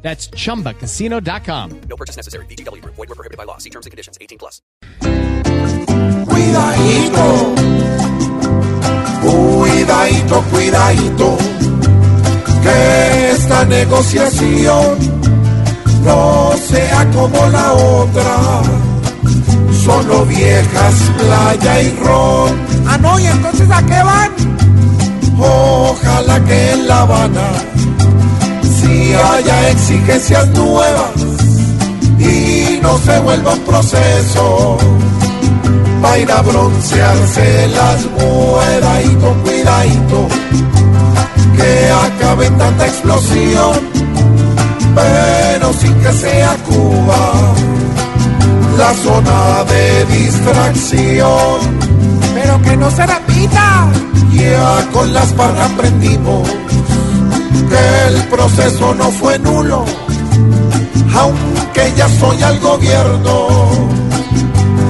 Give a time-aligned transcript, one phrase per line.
[0.00, 1.80] That's chumbacasino.com.
[1.88, 2.46] No purchase necessary.
[2.46, 2.82] BGW.
[2.84, 3.58] Void were prohibited by law.
[3.58, 4.16] See terms and conditions.
[4.20, 4.62] 18 plus.
[6.28, 7.54] Cuidadito,
[9.22, 11.38] cuidadito, cuidadito,
[12.62, 14.98] que esta negociación
[16.04, 18.62] no sea como la otra.
[19.84, 22.58] Solo viejas, playa y ron.
[22.86, 24.32] Ah, no, ¿y entonces a qué van?
[25.40, 27.50] Ojalá que en La Habana
[29.70, 31.10] exigencias nuevas
[32.18, 34.78] y no se vuelva un proceso
[36.02, 40.28] para ir a broncearse las cuidadito, cuidadito,
[41.56, 43.72] que acabe tanta explosión,
[44.94, 47.54] pero sin que sea Cuba
[48.78, 51.78] la zona de distracción.
[52.34, 53.88] Pero que no se repita.
[54.32, 56.48] Ya con las barras aprendimos
[57.66, 59.84] que el proceso no fue nulo,
[61.14, 63.48] aunque ya soy al gobierno.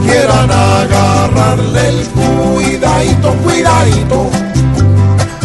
[0.04, 4.30] Quieran agarrarle el cuidadito, cuidadito,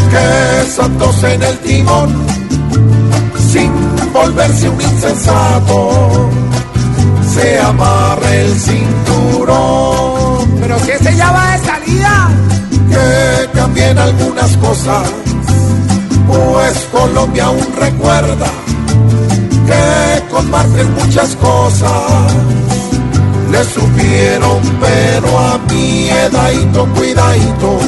[0.09, 2.25] que Santos en el timón,
[3.51, 3.71] sin
[4.13, 6.29] volverse un insensato,
[7.33, 10.49] se amarre el cinturón.
[10.61, 12.31] ¿Pero qué se llama de salida?
[12.89, 15.09] Que cambien algunas cosas
[17.03, 18.45] Colombia aún recuerda
[19.67, 22.33] que con Martes muchas cosas
[23.51, 27.79] le supieron, pero a mi edadito, cuidadito,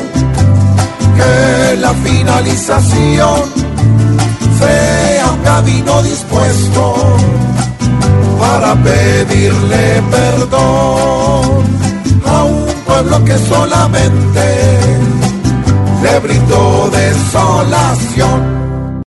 [1.16, 3.40] que la finalización
[4.60, 6.96] sea un camino dispuesto
[8.38, 11.64] para pedirle perdón
[12.26, 14.80] a un pueblo que solamente
[16.04, 18.75] le brindó desolación.